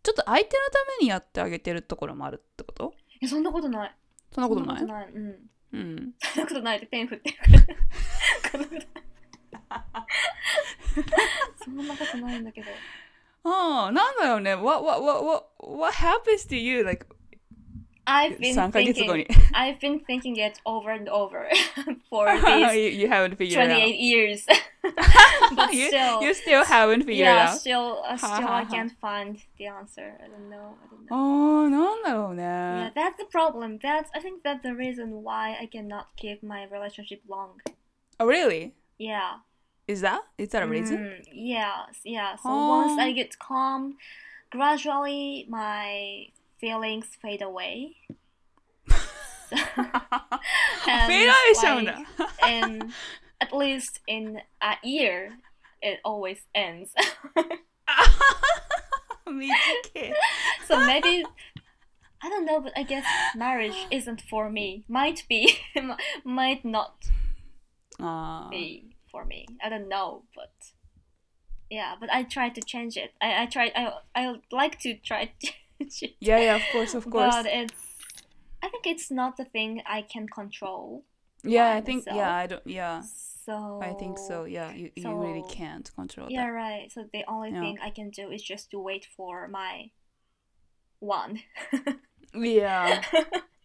[0.02, 0.56] ちょっと相手のた
[0.98, 2.94] めにやってあげてるところもあるってこと？
[3.20, 3.94] いやそんなことない。
[4.32, 4.78] そんなことない？
[4.78, 5.12] そんなことない。
[5.12, 5.36] うん。
[5.72, 6.14] うん。
[6.18, 7.50] そんなことないってペン振ってるから。
[11.62, 12.66] そんなことそんなことないんだけど。
[13.44, 14.54] ああ、なんだよね。
[14.54, 16.82] What, what, what, what, what happens to you?
[16.82, 17.06] Like,
[18.10, 21.48] I've been thinking, I've been thinking it over and over
[22.10, 23.98] for these you, you, haven't figured 28 out.
[23.98, 24.46] years.
[25.54, 27.36] but you, still, you still haven't figured yeah, out.
[27.36, 30.14] Yeah, still, uh, still I can't find the answer.
[30.22, 30.74] I don't know.
[30.82, 31.08] I don't know.
[31.12, 32.42] Oh, no, no, no.
[32.42, 33.78] Yeah, that's the problem.
[33.80, 37.60] That's I think that's the reason why I cannot keep my relationship long.
[38.18, 38.74] Oh, really?
[38.98, 39.38] Yeah.
[39.86, 40.98] Is that is that a reason?
[40.98, 42.36] Mm, yeah, yeah.
[42.36, 42.68] So oh.
[42.68, 43.14] once I oh.
[43.14, 43.96] get calm,
[44.50, 46.28] gradually my
[46.60, 47.96] feelings fade away.
[49.52, 49.66] and,
[50.86, 52.04] why,
[52.46, 52.92] and
[53.40, 55.32] at least in a year,
[55.82, 56.94] it always ends.
[60.68, 61.24] so maybe
[62.22, 64.84] I don't know, but I guess marriage isn't for me.
[64.88, 65.58] Might be,
[66.24, 67.06] might not
[67.98, 68.48] uh.
[68.50, 69.46] be for me.
[69.62, 70.52] I don't know, but
[71.70, 73.12] yeah, but I try to change it.
[73.20, 73.72] I I try.
[73.74, 75.32] I I like to try.
[75.40, 76.15] To change it.
[76.19, 77.33] Yeah, yeah, of course, of course.
[77.35, 77.73] But it's.
[78.63, 81.03] I think it's not the thing I can control.
[81.43, 82.17] Yeah, I by think, myself.
[82.17, 83.01] yeah, I don't, yeah.
[83.45, 84.45] So I think so.
[84.45, 86.51] Yeah, you, you really so- can't control Yeah, that.
[86.51, 86.91] right.
[86.91, 87.59] So the only Yeah.
[87.61, 89.91] thing I can do is just to wait for my
[90.99, 91.39] one.
[92.33, 93.01] Yeah.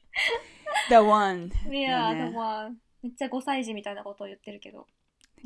[0.90, 1.50] The one.
[1.68, 2.76] yeah, だね the one.
[3.02, 4.86] めっちゃ5歳児みたいなことを言ってるけど。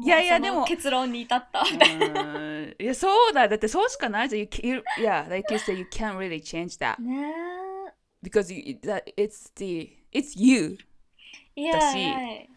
[0.02, 3.48] いやいやでも結論に至ったいや、そうだ。
[3.48, 4.42] だってそうしかないじゃん。
[4.42, 7.34] You, you, yeah, like you said, you can't really change that ね
[8.24, 10.78] because you, that it's the, it's you.
[11.56, 11.62] え。
[11.62, 12.50] いや、だしはい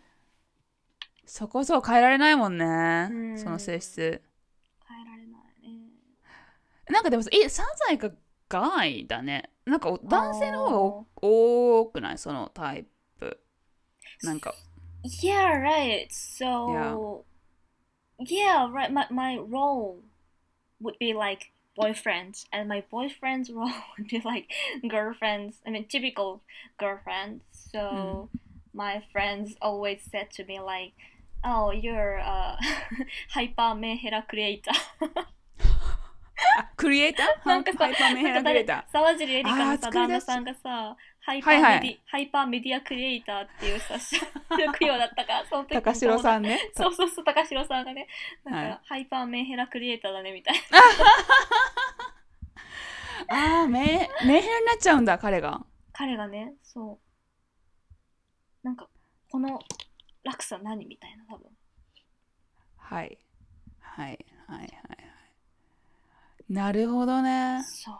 [1.25, 3.15] そこそう変えられないもんねう。
[3.35, 4.23] んその性質。
[4.87, 5.79] 変えられないね。
[6.91, 8.13] なんかでも、it sounds like a
[8.51, 9.51] guy だね。
[9.65, 12.19] なんかお男性の方がお多くない？
[12.19, 12.85] そのタイ
[13.19, 13.41] プ。
[14.23, 14.55] なんか。
[15.23, 16.07] Yeah, right.
[16.11, 17.25] So,
[18.27, 18.93] yeah, right.
[18.93, 20.03] My my role
[20.81, 24.51] would be like boyfriend, and my boyfriend's role would be like
[24.89, 25.57] girlfriends.
[25.67, 26.43] I mean, typical
[26.79, 27.41] girlfriend.
[27.51, 28.39] So mm.
[28.75, 30.93] my friends always said to me like,
[31.45, 32.59] "Oh, you're uh, a
[33.31, 34.73] hyper mehera creator."
[36.77, 45.69] クリエイターなんかさ、なんか誰、沢尻エリカのさ、旦那さんがさ、ハイパーメディ、はいはいハイパーメディアクリエイターっていうさ職業だったから そのー。
[45.69, 46.59] 時高城さんんね。
[46.77, 48.09] そうそうそう高城さんがね
[48.45, 50.57] なんか、はいハイパーメンヘラクリエイターだねみたい
[53.29, 55.65] な ああ、メンメンヘラになっちゃうんだ、彼が。
[55.93, 56.99] 彼がねそ
[58.63, 58.89] うなんか
[59.31, 59.61] この
[60.25, 61.51] 落差何みたいな多分
[62.77, 63.19] はい。
[63.81, 64.27] はい。
[64.49, 64.59] はい。
[64.59, 64.67] はい。
[64.67, 64.73] はい。
[66.53, 67.63] なるほどね。
[67.65, 67.99] そう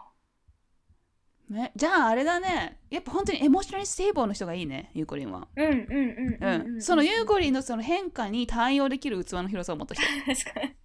[1.49, 2.79] ねじゃああれだね。
[2.89, 5.47] やっぱ本当にエモーショナルステーブルの人がいいね、ゆうこりんは。
[5.55, 6.81] うんうんうん。
[6.81, 10.03] そのゆうこりんのその変化に対応できる器の広さを持った人。
[10.25, 10.75] 確かに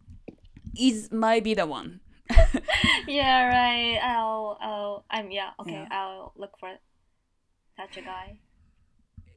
[0.78, 2.00] is might be the one.
[3.08, 5.88] Yeah right I'll I'll I'm yeah okay Yeah.
[5.90, 6.78] I'll look for
[7.76, 8.36] such a guy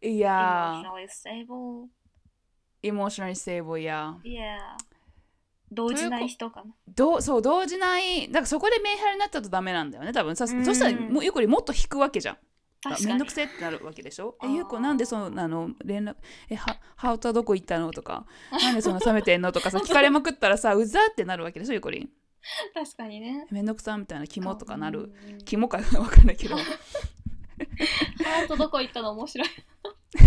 [0.01, 1.85] いや emotionally stable
[2.83, 4.17] ー、エモーショナルステーブルや。
[4.23, 4.57] Yeah
[5.71, 6.71] 動じない人かな。
[6.89, 10.35] どうそう動じないだからそこでメンヘラになっちゃうとダメなんだよね多分。
[10.35, 10.65] さ、うん。
[10.65, 12.37] そしたらもうゆうこりんもっと引くわけじゃん。
[12.83, 13.07] 確かに。
[13.07, 14.35] めんどくせえってなるわけでしょ？
[14.43, 16.15] えゆうこなんでそのあの連絡
[16.49, 22.09] えはハウトはどこ行ったのとかなんでそんな冷めてんのとかさ聞かれまくったらさうざってなるわけでしょゆうこりん。
[22.73, 23.45] 確かにね。
[23.51, 24.99] めんどくさみたいな肝とかなる。
[25.29, 25.37] うん。
[25.45, 26.57] 肝かわかんないけど。
[26.57, 29.47] ハートどこ行ったの面白い。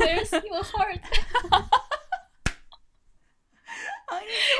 [0.00, 1.00] Where's your heart?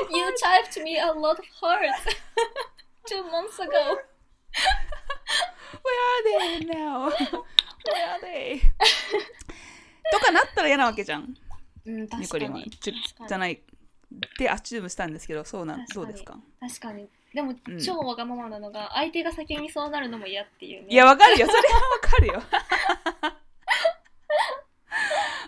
[0.09, 2.15] You typed me a lot of hearts
[3.07, 3.99] two months ago.
[5.81, 7.09] Where are they now?
[7.09, 8.61] Where are they?
[10.11, 11.35] とかなったら嫌なわけじゃん
[11.85, 12.69] うん、確かに。
[13.27, 13.59] じゃないっ
[14.37, 17.09] てアチュームしたんですけどそうなんどうですか確かに。
[17.33, 20.87] でも、うん超わがままなのが、相手が先にそうなるのも嫌っていうね。
[20.89, 22.43] いやわかるよそれはわかるよ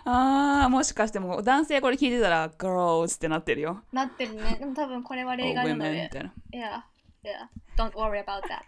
[0.06, 4.56] あーもしかしてもう男性これ聞いてたら girls ってなってるよなってるね。
[4.58, 6.10] でも多分これは例外なので。
[6.12, 6.82] たいな Yeah,
[7.24, 7.48] yeah.
[7.76, 8.60] Don't worry about that.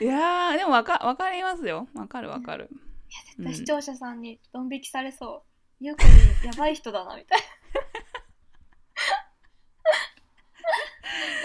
[0.00, 2.70] いやーでもわかわかりますよわかるわかる、
[3.26, 5.48] 絶対うん視聴者さんにドン引きされそう。
[5.80, 6.08] ゆうこり
[6.48, 7.44] んやばい人だなみたいな。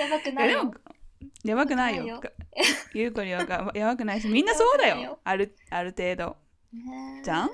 [0.05, 0.73] やばくないよ
[1.43, 2.21] いやばくないよ
[2.93, 6.37] ゆうこりはがやばくないしみんなそうだよよあるある程度
[7.23, 7.49] じゃん？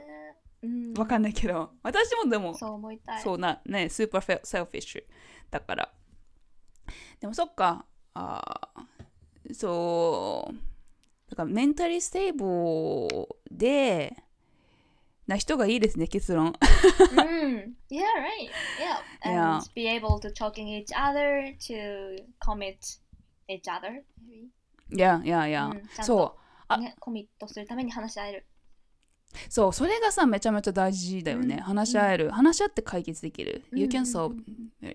[0.63, 0.93] うん。
[0.93, 3.21] わかんないけど私もでもそう思いたい。
[3.21, 5.03] そうなね super selfish
[5.49, 5.91] だから
[7.19, 10.55] でもそっかあーそう
[11.29, 14.15] だからメンタリーステーブルで
[15.27, 16.53] な人がいいですね結論うん。
[17.89, 18.49] Yeah, right.
[18.79, 18.97] Yeah.
[19.23, 19.55] Yeah.
[19.57, 22.99] And be able to talking each other to commit
[23.47, 24.03] each other.
[24.25, 24.49] Maybe.
[24.93, 28.45] いやいやいや、うんそうあね、コミットするために話し合える。
[29.49, 31.61] そうそれがさめちゃめちゃ大事だよね、うん。
[31.61, 33.79] 話し合える、話し合って解決できる、うん。
[33.79, 34.03] You can うん。
[34.03, 34.35] solve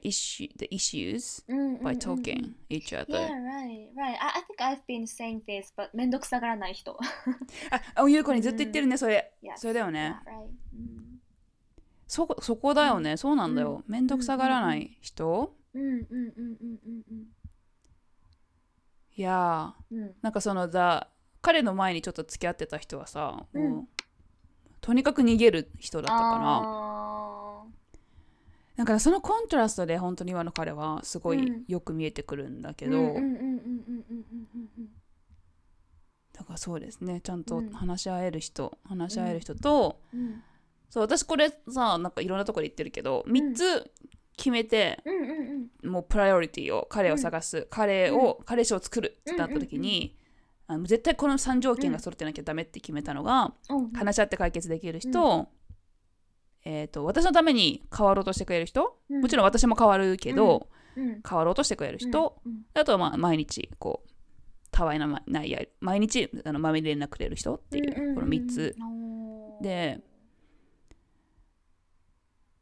[0.03, 1.59] issue, the issues うん。
[1.59, 1.77] うんうん。
[1.77, 1.87] うん。
[1.87, 4.17] by talking each other、Yeah, right, right.
[4.21, 6.99] I, I think I've been saying this, but めんどくさがらない人。
[7.71, 9.33] ああゆうこにずっと言ってるねそれ。
[9.43, 9.57] Yes.
[9.57, 10.17] それだよね。
[10.27, 10.45] Yeah, right.
[10.75, 11.21] うん
[12.09, 16.79] そこそこだよね、そうなんだよ、めんどくさがらない人、うんうんうんうん
[17.11, 17.27] うん
[19.17, 20.15] いやうん。
[20.23, 21.09] なんかそのだ
[21.43, 23.71] 彼の前にちょっと付き合ってた人はさ、うん。
[23.71, 23.89] もう
[24.87, 27.65] とにかく逃げる人だったから。
[28.77, 33.15] だからそのコントラストで本当に今の彼はすごいよく見えてくるんだけど。
[36.33, 37.21] だからそうですね。
[37.21, 40.45] ちゃんと話し合える人、うん、話し合える人と、うん、
[40.89, 43.91] そう私これさなんかいろんなとこで言ってるけど3つ
[44.37, 45.03] 決めて、
[45.83, 50.17] うん、もうプライオリティを彼を探す、彼を彼氏を作るってなった時に、
[50.69, 53.93] あの絶対この3条件が揃ってなきゃダメって決めたのが、うん。
[53.93, 55.49] 話し合って解決できる人、
[56.65, 59.21] えー、と私のために変わろうとしてくれる人、うん。
[59.21, 61.23] もちろん私も変わるけど、うん。
[61.29, 62.63] 変わろうとしてくれる人、うん。
[62.75, 64.11] あとはまあ毎日こう
[64.73, 68.75] たわいなまないや毎日あのまめに連絡くれる人っていう、この3つ。
[68.79, 70.01] うんで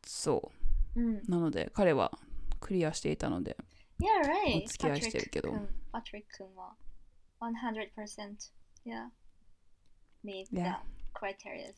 [0.07, 0.53] そ
[0.95, 1.01] う。
[1.01, 1.17] ん。
[1.17, 2.13] うなので彼は
[2.61, 3.57] クリアしていたので
[4.01, 4.65] Yeah, right.
[4.65, 5.53] お付き合いしてるけど。
[5.93, 6.75] パトリック君は
[7.51, 8.53] 100%
[8.87, 9.07] Yeah.
[10.25, 10.77] Meet the Yeah.
[11.15, 11.73] criteria.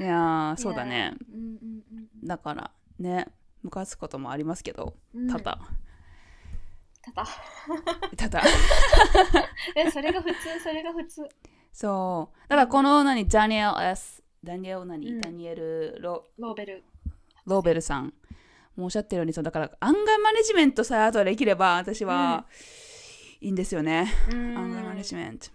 [0.00, 1.34] いやーそうだね Yeah.
[1.34, 1.82] うんうん
[2.22, 3.26] うんだからね
[3.62, 5.58] ムカつくこともありますけどうんただ、
[7.02, 7.26] ただ。
[8.16, 8.42] ただ
[9.76, 11.28] え、それが普通、それが普通。
[11.72, 16.84] そうだからこの何ダニエル S ダニエル何、うんダニエルロローベル。
[17.46, 18.14] ローベルさん
[18.76, 22.46] もおっしゃってるようにそうだからアンガーマネジメントさえあとはできれば私は、
[23.40, 25.46] いいんですよね、アンガーマネジメント。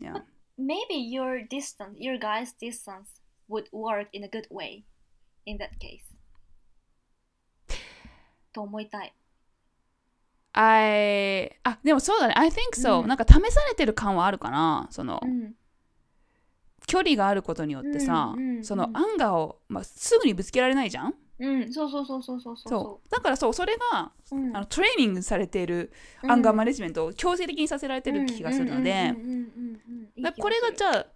[0.00, 0.24] いや
[0.58, 4.84] Maybe your distance, your guy's distance would work in a good way
[5.46, 6.02] in that case.
[8.52, 9.14] と思いたい。
[10.52, 12.34] I あでもそうだね。
[12.36, 13.08] I think so、うん。
[13.08, 14.88] なんか試されてる感はあるかな。
[14.90, 15.54] その、うん。
[16.86, 18.64] 距離があることによってさ、うんうん。
[18.64, 21.14] そのアンガーを、まあ、すぐにぶつけられないじゃん？
[21.40, 22.68] うん、そうそうそうそうそうそう。
[22.68, 25.92] そうだからそうそれが、うんあのトレーニングされている
[26.26, 29.14] アンガーマネジメントを強制的にさせられてる気がするので、
[30.40, 31.06] これがじゃゃあ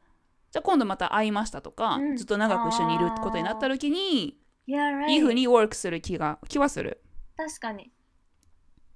[0.50, 7.02] じゃあ今度また会いましたとか、うんずっと長く一緒にいることになった時に、いい風にワークする気が気はする。
[7.36, 7.90] 確かに。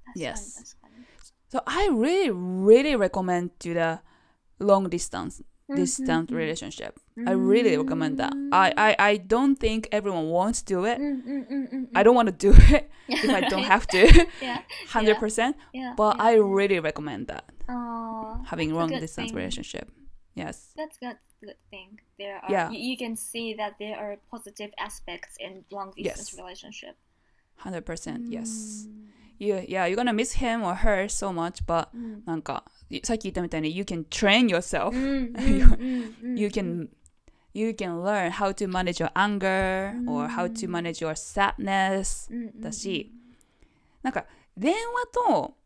[0.04, 0.34] 確かに Yes
[0.78, 1.06] 確かに
[1.48, 4.02] So I really, really recommend to the
[4.64, 5.42] long distance
[5.74, 6.36] distant mm-hmm.
[6.36, 7.28] relationship mm-hmm.
[7.28, 8.78] i really recommend that I, mm-hmm.
[8.78, 11.84] I i don't think everyone wants to do it mm-hmm.
[11.94, 15.94] i don't want to do it if i don't have to yeah 100% yeah.
[15.96, 16.22] but yeah.
[16.22, 19.36] i really recommend that oh, having long distance thing.
[19.36, 19.90] relationship
[20.34, 22.70] yes that's good good thing there are yeah.
[22.70, 26.38] you, you can see that there are positive aspects in long distance yes.
[26.38, 26.96] relationship
[27.64, 28.32] 100% mm.
[28.32, 28.86] yes
[29.38, 32.64] you, yeah, you're gonna miss him or her so much, but うんなんか
[33.02, 34.94] さっき言ったみたいに you can train yourself、
[36.36, 36.88] you can
[37.52, 42.28] you can learn how to manage your anger or how to manage your sadness
[42.60, 43.12] だし、
[44.02, 44.26] なんか
[44.56, 44.78] 電話
[45.32, 45.56] と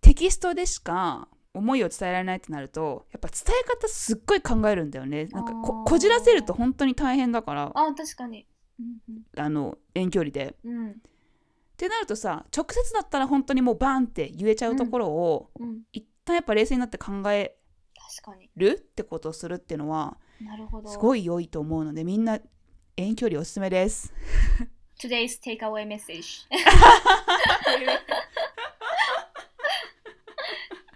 [0.00, 8.46] テキストでしか思いを伝えられないってなるとやっぱ伝え方すっごい考えるんだよねなんかこじらせると本当に大変だからあ確かに
[8.78, 10.56] うんあの遠距離で。
[10.64, 10.96] うんうん
[11.80, 15.80] ってなるとさ直接だったら本当にもうバンって言えちゃうところを、うん。
[15.92, 17.56] 一旦やっぱ冷静になって考え
[18.54, 20.90] るってことをするっていうのはなるほど。
[20.90, 22.38] すごい良いと思うのでみんな
[22.98, 24.12] 遠距離おすすめです。
[25.02, 26.46] Today's takeaway message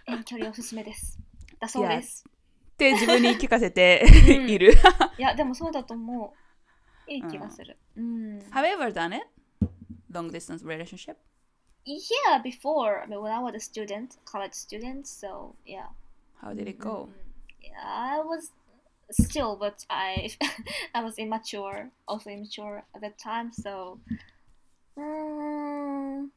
[0.07, 1.19] 遠距離おすすめです。
[1.59, 2.27] だそうです。
[2.73, 4.51] って自分に聞かせてうん。
[4.51, 4.75] いる。
[5.17, 6.35] いやでもそうだと思
[7.09, 7.11] う。
[7.11, 7.79] いい気がする。
[7.97, 8.39] うん。
[8.51, 9.27] Have you ever done it?
[10.15, 11.19] Long distance relationship?
[11.85, 15.89] Yeah, before, I mean, when I was a student, college student, so yeah.
[16.41, 17.09] How did it go?
[17.09, 17.13] Mm,
[17.61, 18.53] Yeah, I was
[19.11, 20.31] still, but I
[20.95, 23.99] I was immature, also immature at that time, so
[24.97, 26.29] うーん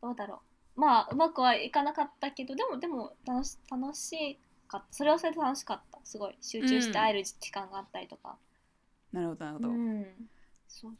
[0.00, 0.42] どうだろ
[0.76, 0.80] う。
[0.80, 4.38] まあ、うまくはいかなかったけど、でも、でも楽し楽し
[4.68, 4.86] かった。
[4.92, 5.98] それはそれで楽しかった。
[6.04, 6.36] すごい。
[6.40, 8.36] 集中して会える時間があったりとか。
[9.12, 9.68] なるほどなるほど。
[9.68, 10.06] うん。
[10.68, 10.92] そう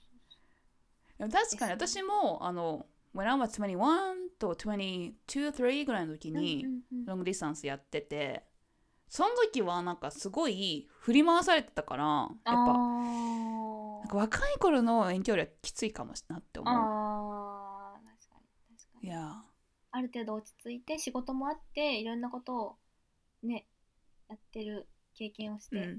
[1.28, 6.30] でも確かに私もあの When I was 21と22、3ぐらいの時。
[6.30, 6.66] に
[7.06, 8.44] ロングディスタンスやってて
[9.08, 16.74] その時はなんかすごい振り回されてたからやっぱあなんか若い頃の遠距離はきついかもしれなってー思う。
[16.74, 18.76] あー、確かに。
[18.78, 19.08] 確かに。
[19.08, 19.42] いや
[19.90, 22.76] ある程度落ち着いて仕事もあっていろんなことを
[23.42, 23.66] ね
[24.28, 25.98] やってる経験をして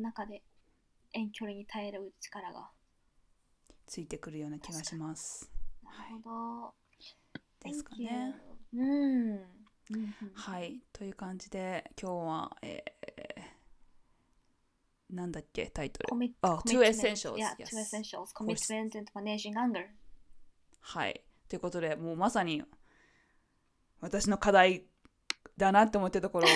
[0.00, 0.42] 中で
[1.12, 2.70] 遠距離に耐える力が
[3.86, 5.50] ついてくるような気がします。
[5.82, 6.74] なるほど、
[7.60, 8.34] ですかね。
[8.74, 9.40] うん。
[10.34, 10.80] はい。
[10.92, 16.32] という感じで今日は、えー、なんだっけタイトル。
[16.42, 18.32] あ Two Essentials Yeah, yes two essentials.
[18.34, 19.86] Commitment and managing anger.
[20.80, 21.22] はい。
[21.48, 22.62] ということでもうまさに
[24.00, 24.84] 私の課題
[25.56, 26.48] だなって思ってるところ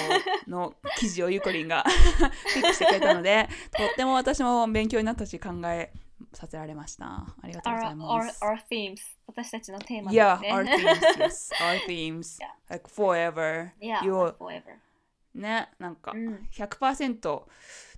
[0.48, 1.84] の記事をゆこりんが
[2.54, 5.92] ピックしてくれたのでとっても私も勉強になったし考え
[6.32, 8.96] させられましたありがとうござ Our, い our, ます our themes.
[9.26, 10.76] 私たちのテーマ Yeah, です our ね。
[10.76, 12.46] themes, yes, our themes, Yeah.
[12.70, 13.70] like forever.
[13.80, 14.62] yeah, Your- forever.
[15.34, 17.42] ね、なんかうん100%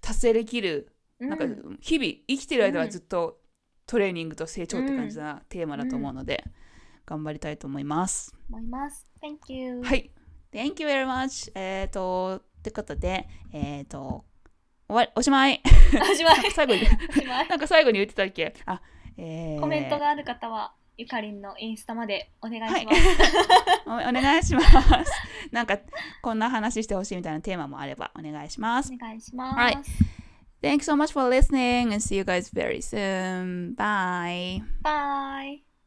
[0.00, 3.38] 達成できるなんかうん日々生きてる間はうんずっと
[3.86, 6.44] トレーニングと成長って感じなテーマだと思うので、
[7.06, 8.32] 頑張りたいと思います。
[8.48, 9.04] 思います。
[9.20, 9.80] Thank you.
[9.82, 10.12] はい。
[10.52, 11.50] Thank you very much.
[11.56, 14.24] えっ、と、ってことで、えっ、と、
[14.91, 15.62] 終わり、おしまい。
[15.64, 16.51] おしまい。
[16.51, 16.82] 最後に。
[17.49, 18.55] なんか最後に言ってたっけ？
[18.66, 18.80] あ、
[19.16, 22.99] えー、コメントがある方はゆかりんのインスタまでお願いします。
[23.86, 24.68] おお願いします。
[25.53, 25.78] なんか、
[26.22, 28.93] こんな話してほしいみたいなテーマもあればお願いします。
[28.93, 29.57] お願いします。
[29.57, 29.78] はい
[30.62, 33.74] Thanks so much for listening and see you guys very soon.
[33.76, 34.62] Bye.
[34.82, 35.69] Bye.